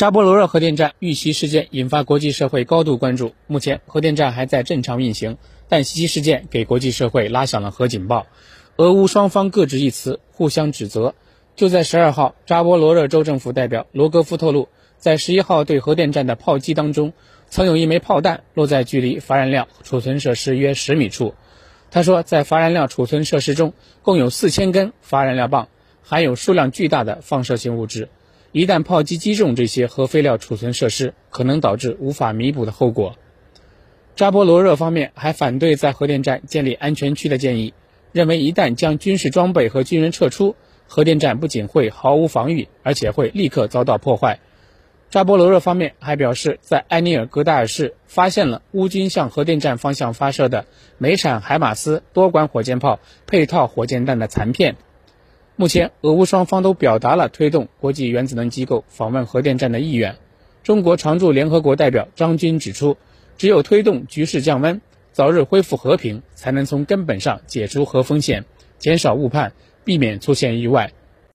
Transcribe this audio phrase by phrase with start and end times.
[0.00, 3.34] 扎波罗热核电站遇袭事件引发国际社会高度关注。
[3.46, 5.36] 目前，核电站还在正常运行，
[5.68, 8.26] 但袭击事件给国际社会拉响了核警报。
[8.76, 11.14] 俄乌双方各执一词，互相指责。
[11.54, 17.12] 就在十二号，扎波罗热州政府代表罗戈夫透露，在十一号对核电站的炮击当中，
[17.50, 21.34] 曾有一枚炮弹落在距离乏燃料储存设施约十米处。
[21.90, 25.68] 他说，在乏燃料储存设施中，共有四千根乏燃料棒，
[26.02, 28.08] 含有数量巨大的放射性物质。
[28.52, 33.14] 一旦炮击击中这些核废料储存设施，可能导致无法弥补的后果。
[34.16, 37.74] 扎波罗热方面还反对在核电站建立安全区的建议，
[38.10, 40.56] 认为一旦将军事装备和军人撤出，
[40.88, 44.40] 核电站不仅会毫无防御，而且会立刻遭到破坏。
[45.10, 50.66] 扎波罗热方面还表示，在埃尼尔戈达尔市发现了乌军向核电站方向发射的
[50.98, 54.76] 美产海马斯多管火箭炮配套火箭弹的残片。
[55.60, 60.16] 目前，俄乌双方都表达了推动国际原子能机构访问核电站的意愿。
[60.62, 62.96] 中国常驻联合国代表张军指出，
[63.36, 64.80] 只有推动局势降温，
[65.12, 68.46] 早日恢复和平，才能从根本上解除核风险，
[68.78, 69.52] 减少误判，
[69.84, 70.94] 避免出现意外。